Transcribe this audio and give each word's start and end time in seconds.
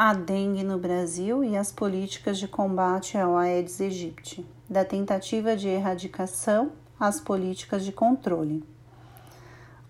a 0.00 0.14
dengue 0.14 0.62
no 0.62 0.78
Brasil 0.78 1.42
e 1.42 1.56
as 1.56 1.72
políticas 1.72 2.38
de 2.38 2.46
combate 2.46 3.18
ao 3.18 3.36
Aedes 3.36 3.80
aegypti, 3.80 4.46
da 4.70 4.84
tentativa 4.84 5.56
de 5.56 5.66
erradicação 5.66 6.70
às 7.00 7.20
políticas 7.20 7.84
de 7.84 7.90
controle. 7.90 8.62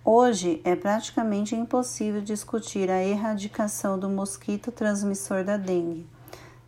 Hoje 0.03 0.63
é 0.65 0.75
praticamente 0.75 1.55
impossível 1.55 2.23
discutir 2.23 2.91
a 2.91 3.05
erradicação 3.05 3.99
do 3.99 4.09
mosquito 4.09 4.73
transmissor 4.73 5.45
da 5.45 5.59
dengue, 5.59 6.07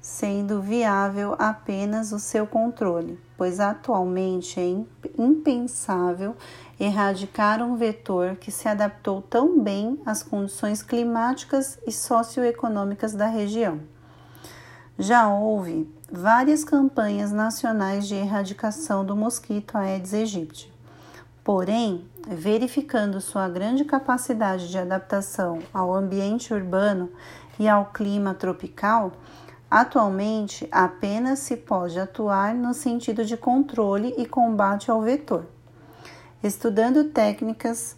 sendo 0.03 0.61
viável 0.61 1.35
apenas 1.39 2.13
o 2.13 2.19
seu 2.19 2.47
controle, 2.47 3.19
pois 3.39 3.59
atualmente 3.59 4.61
é 4.61 4.85
impensável 5.17 6.37
erradicar 6.81 7.63
um 7.63 7.77
vetor 7.77 8.37
que 8.37 8.51
se 8.51 8.67
adaptou 8.67 9.21
tão 9.21 9.61
bem 9.61 10.01
às 10.07 10.23
condições 10.23 10.83
climáticas 10.83 11.79
e 11.87 11.93
socioeconômicas 11.93 13.13
da 13.13 13.27
região. 13.27 13.81
Já 14.99 15.29
houve 15.29 15.95
várias 16.11 16.65
campanhas 16.65 17.31
nacionais 17.33 18.09
de 18.09 18.15
erradicação 18.15 19.05
do 19.05 19.15
mosquito 19.15 19.77
Aedes 19.77 20.15
aegypti. 20.15 20.73
Porém, 21.45 22.07
verificando 22.27 23.21
sua 23.21 23.47
grande 23.49 23.85
capacidade 23.85 24.71
de 24.71 24.79
adaptação 24.79 25.59
ao 25.75 25.95
ambiente 25.95 26.55
urbano 26.55 27.11
e 27.59 27.69
ao 27.69 27.87
clima 27.87 28.33
tropical, 28.33 29.13
atualmente 29.71 30.67
apenas 30.73 31.41
se 31.41 31.57
pode 31.59 32.01
atuar 32.01 32.55
no 32.55 32.73
sentido 32.73 33.25
de 33.25 33.37
controle 33.37 34.15
e 34.17 34.25
combate 34.25 34.91
ao 34.91 35.03
vetor 35.03 35.45
estudando 36.43 37.05
técnicas 37.05 37.97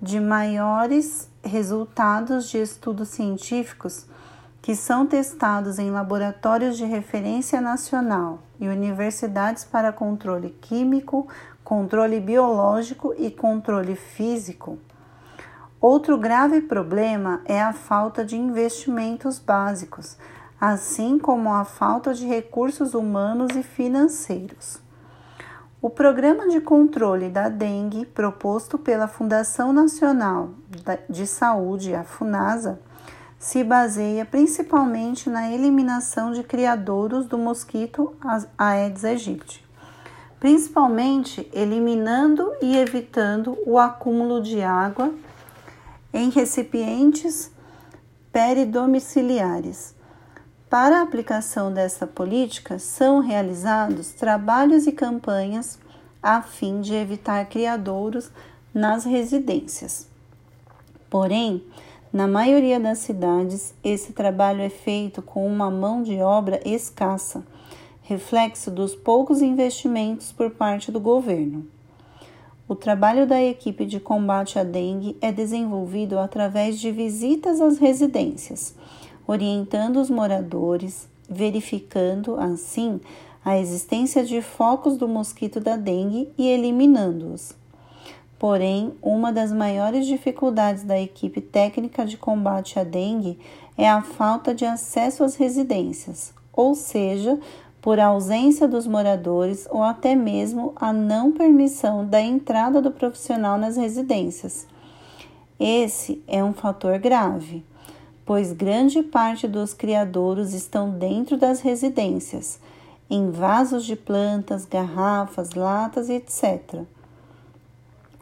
de 0.00 0.20
maiores 0.20 1.28
resultados 1.42 2.48
de 2.50 2.58
estudos 2.58 3.08
científicos 3.08 4.06
que 4.60 4.76
são 4.76 5.06
testados 5.06 5.78
em 5.78 5.90
laboratórios 5.90 6.76
de 6.76 6.84
referência 6.84 7.60
nacional 7.60 8.40
e 8.60 8.68
universidades 8.68 9.64
para 9.64 9.92
controle 9.92 10.50
químico, 10.60 11.26
controle 11.64 12.20
biológico 12.20 13.14
e 13.16 13.30
controle 13.30 13.96
físico. 13.96 14.78
Outro 15.80 16.18
grave 16.18 16.60
problema 16.60 17.40
é 17.44 17.62
a 17.62 17.72
falta 17.72 18.24
de 18.24 18.36
investimentos 18.36 19.38
básicos, 19.38 20.16
assim 20.60 21.18
como 21.18 21.54
a 21.54 21.64
falta 21.64 22.12
de 22.12 22.26
recursos 22.26 22.94
humanos 22.94 23.54
e 23.56 23.62
financeiros. 23.62 24.87
O 25.80 25.88
programa 25.88 26.48
de 26.48 26.60
controle 26.60 27.28
da 27.28 27.48
dengue 27.48 28.04
proposto 28.04 28.76
pela 28.76 29.06
Fundação 29.06 29.72
Nacional 29.72 30.50
de 31.08 31.24
Saúde, 31.24 31.94
a 31.94 32.02
FUNASA, 32.02 32.80
se 33.38 33.62
baseia 33.62 34.24
principalmente 34.24 35.30
na 35.30 35.52
eliminação 35.52 36.32
de 36.32 36.42
criadouros 36.42 37.26
do 37.26 37.38
mosquito 37.38 38.12
Aedes 38.58 39.04
aegypti, 39.04 39.64
principalmente 40.40 41.48
eliminando 41.52 42.52
e 42.60 42.76
evitando 42.76 43.56
o 43.64 43.78
acúmulo 43.78 44.42
de 44.42 44.60
água 44.60 45.14
em 46.12 46.28
recipientes 46.28 47.52
peridomiciliares 48.32 49.94
para 50.70 50.98
a 50.98 51.02
aplicação 51.02 51.72
dessa 51.72 52.06
política, 52.06 52.78
são 52.78 53.20
realizados 53.20 54.12
trabalhos 54.12 54.86
e 54.86 54.92
campanhas 54.92 55.78
a 56.22 56.42
fim 56.42 56.80
de 56.82 56.94
evitar 56.94 57.46
criadouros 57.46 58.30
nas 58.74 59.04
residências. 59.04 60.06
Porém, 61.08 61.64
na 62.12 62.26
maioria 62.26 62.78
das 62.78 62.98
cidades, 62.98 63.72
esse 63.82 64.12
trabalho 64.12 64.60
é 64.60 64.68
feito 64.68 65.22
com 65.22 65.46
uma 65.46 65.70
mão 65.70 66.02
de 66.02 66.20
obra 66.20 66.60
escassa, 66.64 67.42
reflexo 68.02 68.70
dos 68.70 68.94
poucos 68.94 69.40
investimentos 69.40 70.32
por 70.32 70.50
parte 70.50 70.92
do 70.92 71.00
governo. 71.00 71.66
O 72.68 72.74
trabalho 72.74 73.26
da 73.26 73.42
equipe 73.42 73.86
de 73.86 73.98
combate 73.98 74.58
à 74.58 74.64
dengue 74.64 75.16
é 75.22 75.32
desenvolvido 75.32 76.18
através 76.18 76.78
de 76.78 76.92
visitas 76.92 77.58
às 77.58 77.78
residências 77.78 78.74
orientando 79.28 79.98
os 79.98 80.08
moradores, 80.08 81.06
verificando 81.28 82.40
assim 82.40 82.98
a 83.44 83.58
existência 83.58 84.24
de 84.24 84.40
focos 84.40 84.96
do 84.96 85.06
mosquito 85.06 85.60
da 85.60 85.76
dengue 85.76 86.32
e 86.38 86.48
eliminando-os. 86.48 87.52
Porém, 88.38 88.94
uma 89.02 89.30
das 89.30 89.52
maiores 89.52 90.06
dificuldades 90.06 90.82
da 90.82 90.98
equipe 90.98 91.42
técnica 91.42 92.06
de 92.06 92.16
combate 92.16 92.78
à 92.78 92.84
dengue 92.84 93.38
é 93.76 93.88
a 93.88 94.00
falta 94.00 94.54
de 94.54 94.64
acesso 94.64 95.22
às 95.22 95.36
residências, 95.36 96.32
ou 96.50 96.74
seja, 96.74 97.38
por 97.82 98.00
ausência 98.00 98.66
dos 98.66 98.86
moradores 98.86 99.68
ou 99.70 99.82
até 99.82 100.14
mesmo 100.14 100.72
a 100.76 100.90
não 100.92 101.32
permissão 101.32 102.06
da 102.06 102.20
entrada 102.20 102.80
do 102.80 102.90
profissional 102.90 103.58
nas 103.58 103.76
residências. 103.76 104.66
Esse 105.60 106.22
é 106.26 106.42
um 106.42 106.54
fator 106.54 106.98
grave 106.98 107.64
pois 108.28 108.52
grande 108.52 109.02
parte 109.02 109.48
dos 109.48 109.72
criadouros 109.72 110.52
estão 110.52 110.90
dentro 110.90 111.38
das 111.38 111.62
residências, 111.62 112.60
em 113.08 113.30
vasos 113.30 113.86
de 113.86 113.96
plantas, 113.96 114.66
garrafas, 114.66 115.54
latas, 115.54 116.10
etc. 116.10 116.82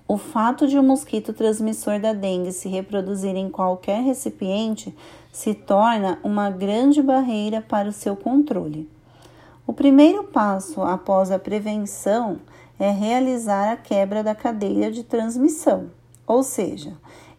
O 0.06 0.16
fato 0.16 0.68
de 0.68 0.78
o 0.78 0.80
um 0.80 0.86
mosquito 0.86 1.32
transmissor 1.32 1.98
da 1.98 2.12
dengue 2.12 2.52
se 2.52 2.68
reproduzir 2.68 3.34
em 3.34 3.50
qualquer 3.50 4.00
recipiente 4.00 4.96
se 5.32 5.54
torna 5.54 6.20
uma 6.22 6.50
grande 6.50 7.02
barreira 7.02 7.60
para 7.60 7.88
o 7.88 7.92
seu 7.92 8.14
controle. 8.14 8.88
O 9.66 9.72
primeiro 9.72 10.22
passo 10.22 10.82
após 10.82 11.32
a 11.32 11.38
prevenção 11.40 12.38
é 12.78 12.92
realizar 12.92 13.72
a 13.72 13.76
quebra 13.76 14.22
da 14.22 14.36
cadeia 14.36 14.88
de 14.88 15.02
transmissão, 15.02 15.90
ou 16.28 16.44
seja, 16.44 16.92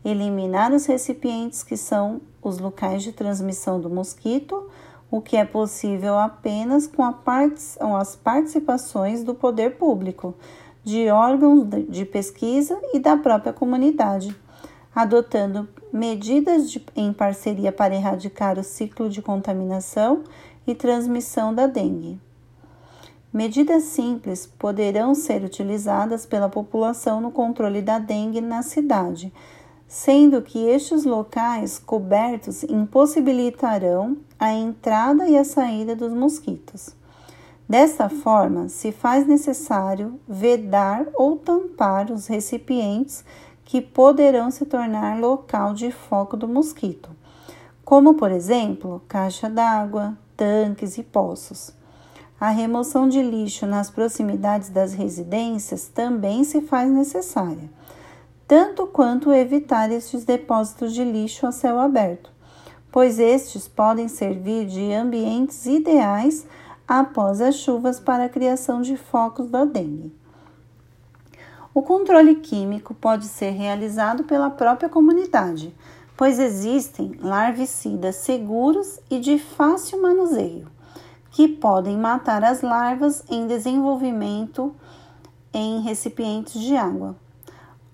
eliminar 0.03 0.71
os 0.73 0.85
recipientes 0.85 1.63
que 1.63 1.75
são 1.75 2.21
os 2.41 2.59
locais 2.59 3.03
de 3.03 3.11
transmissão 3.11 3.79
do 3.79 3.89
mosquito, 3.89 4.69
o 5.09 5.21
que 5.21 5.37
é 5.37 5.45
possível 5.45 6.17
apenas 6.17 6.87
com, 6.87 7.11
part 7.13 7.55
as 7.79 8.15
participações 8.15 9.23
do 9.23 9.33
poder 9.33 9.77
público, 9.77 10.35
de 10.83 11.09
órgãos 11.09 11.67
de 11.89 12.05
pesquisa 12.05 12.79
e 12.93 12.99
da 12.99 13.17
própria 13.17 13.51
comunidade, 13.51 14.35
adotando 14.95 15.67
medidas 15.91 16.69
de, 16.71 16.83
em 16.95 17.11
parceria 17.11 17.71
para 17.71 17.95
erradicar 17.95 18.57
o 18.57 18.63
ciclo 18.63 19.09
de 19.09 19.21
contaminação 19.21 20.23
e 20.65 20.75
transmissão 20.75 21.53
da 21.53 21.67
dengue. 21.67 22.19
Medidas 23.31 23.83
simples 23.83 24.47
poderão 24.47 25.13
ser 25.13 25.43
utilizadas 25.43 26.25
pela 26.25 26.49
população 26.49 27.19
no 27.19 27.31
controle 27.31 27.81
da 27.81 27.99
dengue 27.99 28.41
na 28.41 28.61
cidade, 28.61 29.31
sendo 29.87 30.41
que 30.41 30.59
estes 30.67 31.05
locais 31.05 31.79
cobertos 31.79 32.63
impossibilitarão 32.63 34.17
a 34.37 34.51
entrada 34.51 35.27
e 35.27 35.37
a 35.37 35.45
saída 35.45 35.95
dos 35.95 36.11
mosquitos. 36.11 36.93
Desta 37.67 38.09
forma, 38.09 38.69
se 38.69 38.91
faz 38.91 39.25
necessário 39.25 40.19
vedar 40.27 41.05
ou 41.13 41.37
tampar 41.37 42.11
os 42.11 42.27
recipientes 42.27 43.23
que 43.63 43.81
poderão 43.81 44.51
se 44.51 44.65
tornar 44.65 45.19
local 45.19 45.73
de 45.73 45.91
foco 45.91 46.37
do 46.37 46.47
mosquito, 46.47 47.09
como 47.83 48.13
por 48.13 48.31
exemplo, 48.31 49.01
caixa 49.07 49.49
d'água, 49.49 50.17
tanques 50.35 50.97
e 50.97 51.03
poços. 51.03 51.71
A 52.39 52.49
remoção 52.49 53.09
de 53.09 53.21
lixo 53.21 53.65
nas 53.65 53.89
proximidades 53.89 54.69
das 54.69 54.93
residências 54.93 55.87
também 55.87 56.43
se 56.43 56.61
faz 56.61 56.91
necessária 56.91 57.69
tanto 58.47 58.87
quanto 58.87 59.33
evitar 59.33 59.91
estes 59.91 60.23
depósitos 60.23 60.93
de 60.93 61.03
lixo 61.03 61.45
a 61.45 61.51
céu 61.51 61.79
aberto, 61.79 62.31
pois 62.89 63.19
estes 63.19 63.67
podem 63.67 64.07
servir 64.07 64.65
de 64.65 64.93
ambientes 64.93 65.65
ideais 65.65 66.47
após 66.87 67.41
as 67.41 67.55
chuvas 67.55 67.99
para 67.99 68.23
a 68.23 68.29
criação 68.29 68.81
de 68.81 68.95
focos 68.95 69.49
da 69.49 69.65
dengue. 69.65 70.15
O 71.73 71.81
controle 71.81 72.35
químico 72.35 72.93
pode 72.93 73.25
ser 73.25 73.51
realizado 73.51 74.23
pela 74.23 74.49
própria 74.49 74.87
comunidade, 74.87 75.75
pois 76.15 76.39
existem 76.39 77.11
larvicidas 77.21 78.15
seguros 78.15 78.99
e 79.11 79.19
de 79.19 79.37
fácil 79.37 80.01
manuseio, 80.01 80.67
que 81.29 81.47
podem 81.47 81.97
matar 81.97 82.43
as 82.43 82.61
larvas 82.61 83.23
em 83.29 83.45
desenvolvimento 83.45 84.73
em 85.53 85.81
recipientes 85.81 86.59
de 86.61 86.75
água. 86.75 87.15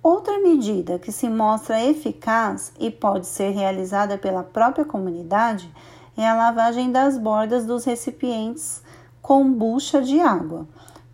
Outra 0.03 0.37
medida 0.39 0.99
que 0.99 1.13
se 1.13 1.29
mostra 1.29 1.81
eficaz 1.81 2.73
e 2.77 2.91
pode 2.91 3.25
ser 3.25 3.51
realizada 3.51 4.17
pela 4.17 4.43
própria 4.43 4.83
comunidade 4.83 5.73
é 6.17 6.27
a 6.27 6.35
lavagem 6.35 6.91
das 6.91 7.17
bordas 7.17 7.65
dos 7.65 7.85
recipientes 7.85 8.83
com 9.21 9.49
bucha 9.53 10.01
de 10.01 10.19
água, 10.19 10.67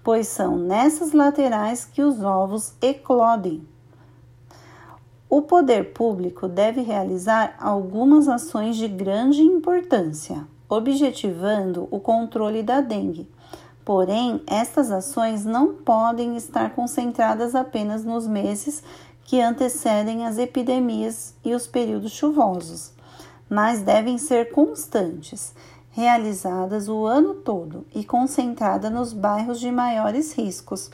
pois 0.03 0.27
são 0.27 0.57
nessas 0.57 1.13
laterais 1.13 1.85
que 1.85 2.01
os 2.01 2.23
ovos 2.23 2.73
eclodem. 2.81 3.63
O 5.29 5.43
poder 5.43 5.93
público 5.93 6.47
deve 6.47 6.81
realizar 6.81 7.55
algumas 7.59 8.27
ações 8.27 8.75
de 8.75 8.87
grande 8.87 9.43
importância, 9.43 10.47
objetivando 10.67 11.87
o 11.91 11.99
controle 11.99 12.63
da 12.63 12.81
dengue. 12.81 13.29
Porém, 13.89 14.43
estas 14.45 14.91
ações 14.91 15.45
não 15.45 15.73
podem 15.73 16.37
estar 16.37 16.75
concentradas 16.75 17.55
apenas 17.55 18.05
nos 18.05 18.27
meses 18.27 18.83
que 19.23 19.41
antecedem 19.41 20.27
as 20.27 20.37
epidemias 20.37 21.33
e 21.43 21.55
os 21.55 21.65
períodos 21.65 22.11
chuvosos, 22.11 22.91
mas 23.49 23.81
devem 23.81 24.19
ser 24.19 24.51
constantes, 24.51 25.55
realizadas 25.89 26.87
o 26.87 27.03
ano 27.07 27.33
todo 27.33 27.83
e 27.95 28.05
concentradas 28.05 28.91
nos 28.91 29.11
bairros 29.11 29.59
de 29.59 29.71
maiores 29.71 30.33
riscos, 30.33 30.91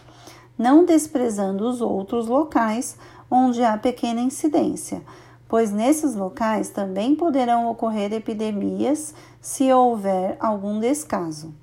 não 0.57 0.86
desprezando 0.86 1.68
os 1.68 1.81
outros 1.81 2.27
locais 2.27 2.95
onde 3.30 3.62
há 3.62 3.77
pequena 3.77 4.21
incidência, 4.21 5.01
pois 5.50 5.69
nesses 5.69 6.15
locais 6.15 6.69
também 6.69 7.13
poderão 7.13 7.69
ocorrer 7.69 8.13
epidemias 8.13 9.13
se 9.42 9.69
houver 9.74 10.38
algum 10.39 10.80
descaso. 10.80 11.53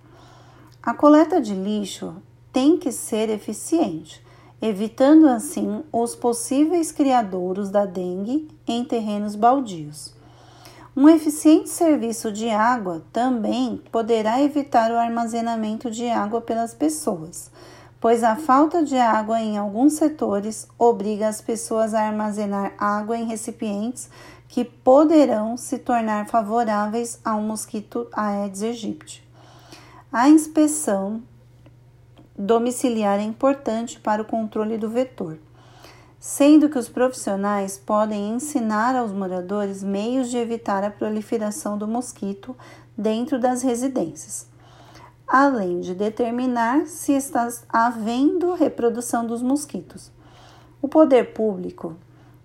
A 0.83 0.93
coleta 0.93 1.41
de 1.41 1.55
lixo 1.55 2.17
tem 2.53 2.77
que 2.77 2.91
ser 2.91 3.31
eficiente, 3.31 4.25
evitando 4.61 5.29
assim 5.29 5.83
os 5.93 6.15
possíveis 6.15 6.91
criadouros 6.91 7.71
da 7.71 7.87
dengue 7.87 8.49
em 8.67 8.85
terrenos 8.85 9.35
baldios. 9.35 10.15
Um 10.97 11.09
eficiente 11.09 11.71
serviço 11.71 12.33
de 12.33 12.51
água 12.51 13.03
também 13.13 13.81
poderá 13.91 14.43
evitar 14.43 14.91
o 14.91 14.99
armazenamento 14.99 15.91
de 15.91 16.09
água 16.09 16.41
pelas 16.41 16.75
pessoas 16.75 17.51
pois 18.03 18.25
a 18.25 18.35
falta 18.35 18.85
de 18.85 18.97
água 18.97 19.41
em 19.41 19.57
alguns 19.57 19.93
setores 19.93 20.67
obriga 20.77 21.29
as 21.29 21.41
pessoas 21.41 21.95
a 21.95 22.01
armazenar 22.01 22.73
água 22.77 23.17
em 23.17 23.27
recipientes 23.27 24.11
que 24.49 24.65
poderão 24.65 25.57
se 25.57 25.79
tornar 25.79 26.27
favoráveis 26.27 27.21
ao 27.25 27.41
mosquito 27.41 28.09
Aedes 28.13 28.65
aegypti. 28.65 29.32
A 30.13 30.29
inspeção 30.29 31.23
domiciliar 32.37 33.19
é 33.19 33.23
importante 33.23 33.99
para 33.99 34.21
o 34.21 34.27
controle 34.27 34.77
do 34.77 34.91
vetor, 34.91 35.39
sendo 36.21 36.69
que 36.69 36.79
os 36.79 36.89
profissionais 36.89 37.79
podem 37.79 38.35
ensinar 38.35 38.95
aos 38.95 39.11
moradores 39.11 39.83
meios 39.83 40.31
de 40.31 40.37
evitar 40.37 40.85
a 40.85 40.91
proliferação 40.91 41.79
do 41.79 41.89
mosquito 41.89 42.57
dentro 42.97 43.39
das 43.39 43.63
residências 43.63 44.53
além 45.33 45.81
de 45.81 45.95
determinar 45.95 46.85
se 46.87 47.13
está 47.13 47.49
havendo 47.71 48.53
reprodução 48.53 49.27
dos 49.27 49.43
mosquitos. 49.43 50.13
O 50.83 50.87
poder 50.87 51.33
público 51.33 51.97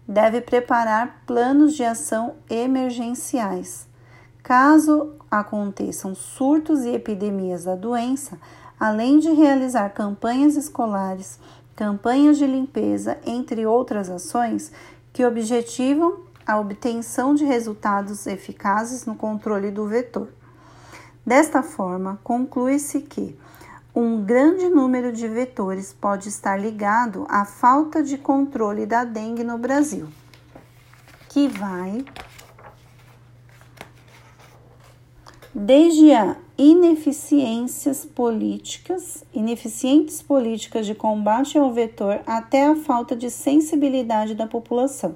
deve 0.07 0.39
preparar 0.39 1.23
planos 1.27 1.73
de 1.73 1.83
ação 1.83 2.35
emergenciais. 2.49 3.89
Caso 4.47 5.11
aconteçam 5.29 6.15
surtos 6.15 6.85
e 6.85 6.91
epidemias 6.91 7.65
da 7.65 7.75
doença, 7.75 8.39
além 8.79 9.19
de 9.19 9.29
realizar 9.31 9.89
campanhas 9.89 10.55
escolares, 10.55 11.37
campanhas 11.75 12.37
de 12.37 12.47
limpeza, 12.47 13.17
entre 13.25 13.65
outras 13.65 14.09
ações 14.09 14.71
que 15.11 15.25
objetivam 15.25 16.19
a 16.45 16.57
obtenção 16.57 17.35
de 17.35 17.43
resultados 17.43 18.25
eficazes 18.25 19.05
no 19.05 19.15
controle 19.15 19.69
do 19.69 19.85
vetor. 19.85 20.29
Desta 21.25 21.61
forma, 21.61 22.17
conclui-se 22.23 23.01
que 23.01 23.37
um 23.93 24.23
grande 24.23 24.69
número 24.69 25.11
de 25.11 25.27
vetores 25.27 25.91
pode 25.91 26.29
estar 26.29 26.57
ligado 26.57 27.27
à 27.27 27.43
falta 27.43 28.01
de 28.01 28.17
controle 28.17 28.85
da 28.85 29.03
dengue 29.03 29.43
no 29.43 29.57
Brasil, 29.57 30.07
que 31.27 31.49
vai 31.49 32.05
desde 35.59 36.11
a 36.11 36.35
ineficiências 36.55 38.05
políticas, 38.05 39.23
ineficientes 39.33 40.21
políticas 40.21 40.85
de 40.85 40.93
combate 40.93 41.57
ao 41.57 41.73
vetor 41.73 42.21
até 42.27 42.67
a 42.67 42.75
falta 42.75 43.15
de 43.15 43.31
sensibilidade 43.31 44.35
da 44.35 44.45
população. 44.45 45.15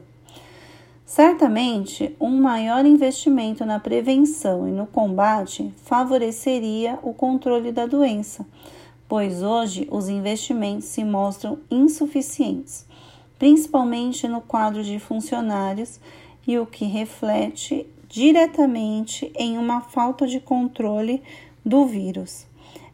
Certamente, 1.06 2.16
um 2.20 2.42
maior 2.42 2.88
investimento 2.88 3.64
na 3.66 3.80
prevenção 3.80 4.68
e 4.68 4.72
no 4.72 4.88
combate 4.88 5.72
favoreceria 5.84 6.98
o 7.04 7.14
controle 7.14 7.72
da 7.72 7.86
doença, 7.86 8.44
pois 9.08 9.44
hoje 9.44 9.88
os 9.92 10.10
investimentos 10.10 10.86
se 10.86 11.04
mostram 11.04 11.60
insuficientes, 11.70 12.88
principalmente 13.38 14.28
no 14.28 14.42
quadro 14.42 14.84
de 14.84 14.98
funcionários, 14.98 16.00
e 16.48 16.58
o 16.58 16.66
que 16.66 16.86
reflete 16.86 17.86
diretamente 18.12 19.32
em 19.36 19.58
uma 19.58 19.82
falta 19.82 20.28
de 20.28 20.40
controle 20.40 21.24
do 21.66 21.88
vírus. 21.88 22.46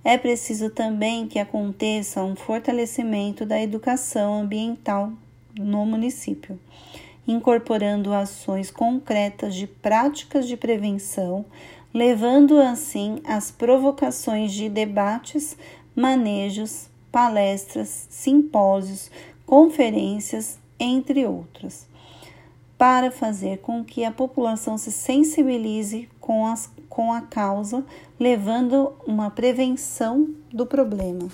É 0.04 0.18
preciso 0.18 0.70
também 0.70 1.28
que 1.28 1.40
aconteça 1.40 2.24
um 2.24 2.36
fortalecimento 2.36 3.46
da 3.46 3.62
educação 3.62 4.42
ambiental 4.42 5.12
no 5.60 5.86
município 5.86 6.58
incorporando 7.28 8.14
ações 8.14 8.72
concretas 8.72 9.54
de 9.54 9.68
práticas 9.68 10.48
de 10.48 10.56
prevenção, 10.56 11.46
levando 11.94 12.58
assim 12.58 13.20
às 13.26 13.52
provocações 13.52 14.54
de 14.54 14.70
debates, 14.70 15.58
manejos, 15.94 16.90
palestras, 17.12 18.08
simpósios, 18.10 19.12
conferências, 19.46 20.58
entre 20.80 21.26
outras, 21.26 21.88
para 22.78 23.10
fazer 23.10 23.58
com 23.58 23.84
que 23.84 24.04
a 24.04 24.12
população 24.12 24.78
se 24.78 24.92
sensibilize 24.92 26.08
com, 26.20 26.46
as, 26.46 26.70
com 26.88 27.12
a 27.12 27.22
causa, 27.22 27.84
levando 28.20 28.94
uma 29.06 29.32
prevenção 29.32 30.30
do 30.52 30.66
problema. 30.66 31.28